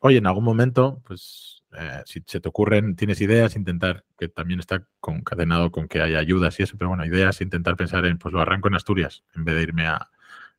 [0.00, 4.60] oye, en algún momento, pues eh, si se te ocurren, tienes ideas, intentar, que también
[4.60, 8.32] está concadenado con que haya ayudas y eso, pero bueno, ideas, intentar pensar en, pues
[8.32, 10.08] lo arranco en Asturias, en vez de irme a,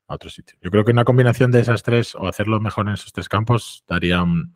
[0.08, 0.58] a otro sitio.
[0.62, 3.84] Yo creo que una combinación de esas tres o hacerlo mejor en esos tres campos
[3.88, 4.54] daría un,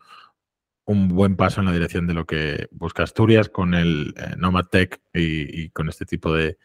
[0.90, 4.66] un buen paso en la dirección de lo que busca Asturias con el eh, Nomad
[4.66, 6.58] Tech y, con este tipo de,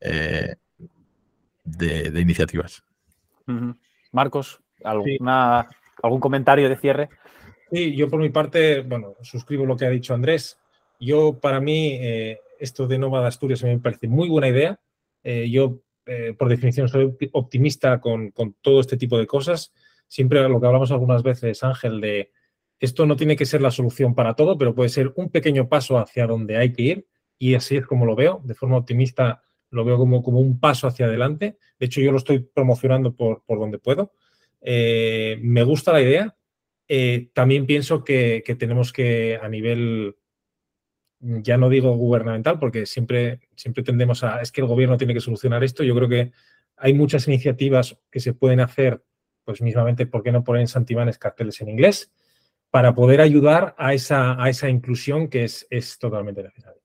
[0.00, 0.56] eh,
[1.64, 2.84] de, iniciativas.
[4.12, 5.66] Marcos, ¿alguna,
[6.02, 7.08] ¿algún comentario de cierre?
[7.70, 10.58] Sí, yo por mi parte, bueno, suscribo lo que ha dicho Andrés.
[11.00, 14.78] Yo, para mí, eh, esto de Nomad Asturias me parece muy buena idea.
[15.24, 15.80] yo,
[16.38, 19.72] por definición, soy optimista con, con todo este tipo de cosas.
[20.06, 22.30] Siempre lo que hablamos algunas veces, Ángel, de
[22.78, 25.98] esto no tiene que ser la solución para todo, pero puede ser un pequeño paso
[25.98, 27.06] hacia donde hay que ir
[27.38, 30.86] y así es como lo veo, de forma optimista lo veo como, como un paso
[30.86, 31.56] hacia adelante.
[31.78, 34.12] De hecho, yo lo estoy promocionando por, por donde puedo.
[34.60, 36.36] Eh, me gusta la idea,
[36.86, 40.16] Eh, también pienso que, tenemos que, a nivel,
[41.42, 45.20] ya no digo gubernamental, porque siempre, siempre tendemos a, es que el gobierno tiene que
[45.20, 45.82] solucionar esto.
[45.82, 46.32] Yo creo que
[46.76, 49.02] hay muchas iniciativas que se pueden hacer,
[49.44, 52.12] pues mismamente, ¿por qué no poner en Santibanes carteles en inglés?
[52.70, 56.84] Para poder ayudar a esa, a esa inclusión que es, es totalmente necesaria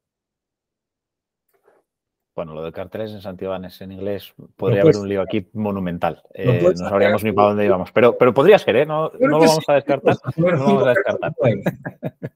[2.40, 6.24] bueno, lo de carteles en Santibanes en inglés podría haber un lío aquí monumental.
[6.34, 7.92] Eh, no, sabríamos ni para dónde íbamos.
[7.92, 8.86] Pero, pero podría ser, ¿eh?
[8.86, 10.16] No, lo vamos a descartar.
[10.38, 11.34] No lo vamos a descartar.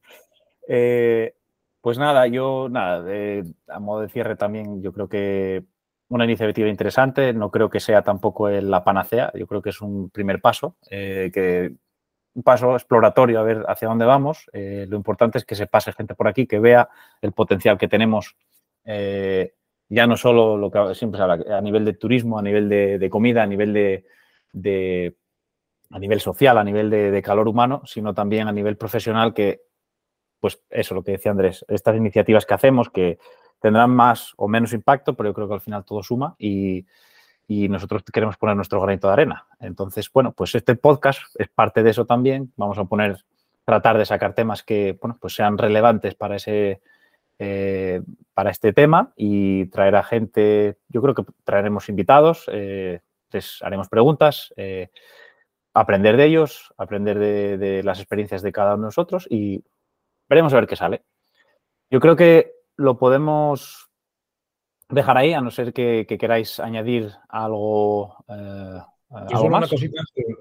[0.65, 1.32] Eh,
[1.83, 3.05] pues nada, yo, nada,
[3.67, 5.65] a modo de cierre también, yo creo que
[6.07, 7.33] una iniciativa interesante.
[7.33, 9.33] No creo que sea tampoco la panacea.
[9.35, 11.73] Yo creo que es un primer paso, eh, que
[12.35, 14.49] un paso exploratorio a ver hacia dónde vamos.
[14.53, 16.87] lo importante es que se pase gente por aquí, que vea
[17.21, 18.37] el potencial que tenemos
[19.93, 23.43] ya no solo lo que siempre se a nivel de turismo, a nivel de, comida,
[23.43, 23.73] a nivel
[24.53, 25.15] de,
[25.91, 29.61] a nivel social, a nivel de, calor humano, sino también a nivel profesional que,
[30.43, 33.17] pues eso, lo que decía Andrés, estas iniciativas que hacemos que
[33.61, 36.85] tendrán más o menos impacto, pero yo creo que al final todo suma y,
[37.47, 39.47] nosotros queremos poner nuestro granito de arena.
[39.61, 42.51] Entonces, bueno, pues este podcast es parte de eso también.
[42.57, 43.23] Vamos a poner,
[43.63, 46.81] tratar de sacar temas que, bueno, pues sean relevantes para ese
[47.39, 48.01] eh,
[48.33, 52.99] para este tema y traer a gente, yo creo que traeremos invitados, eh,
[53.31, 54.89] les haremos preguntas, eh,
[55.73, 59.63] aprender de ellos, aprender de, las experiencias de cada uno de nosotros y
[60.29, 61.03] veremos a ver qué sale.
[61.89, 63.89] Yo creo que lo podemos
[64.89, 68.15] dejar ahí, a no ser que, queráis añadir algo.
[69.49, 69.71] más.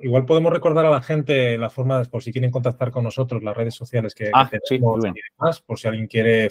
[0.03, 3.57] igual podemos recordar a la gente la forma, por si quieren contactar con nosotros, las
[3.57, 6.49] redes sociales que, ah, tenemos por si alguien quiere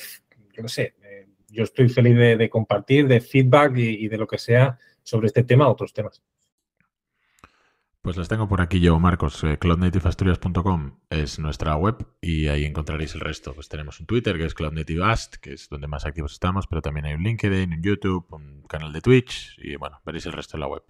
[0.54, 4.38] yo no sé, eh, yo estoy feliz de, compartir, de feedback y, de lo que
[4.38, 6.22] sea sobre este tema otros temas.
[8.02, 9.44] Pues las tengo por aquí yo, Marcos.
[9.44, 13.54] Eh, cloudnativeasturias.com es nuestra web y ahí encontraréis el resto.
[13.54, 17.06] Pues tenemos un Twitter que es cloudnativeast, que es donde más activos estamos, pero también
[17.06, 20.62] hay un LinkedIn, un YouTube, un canal de Twitch y bueno, veréis el resto en
[20.62, 20.84] la web.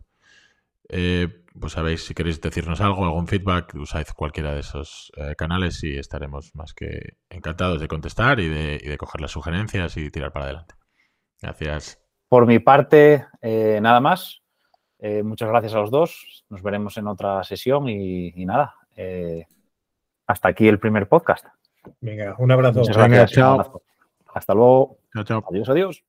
[0.87, 5.83] Eh, pues sabéis, si queréis decirnos algo, algún feedback, usáis cualquiera de esos eh, canales
[5.83, 10.45] y estaremos más que encantados de contestar y de, coger las sugerencias y tirar para
[10.45, 10.75] adelante.
[11.41, 12.01] Gracias.
[12.29, 14.40] Por mi parte, eh, nada más.
[15.23, 16.45] Muchas gracias a los dos.
[16.49, 18.75] Nos veremos en otra sesión y, nada.
[20.27, 21.45] hasta aquí el primer podcast.
[21.99, 22.79] Venga, un abrazo.
[22.79, 23.31] Muchas gracias.
[23.31, 23.81] chao.
[24.33, 24.97] Hasta luego.
[25.13, 25.43] Chao, chao.
[25.49, 26.03] Adiós, adiós.